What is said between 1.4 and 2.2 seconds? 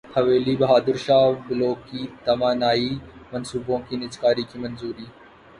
Balloki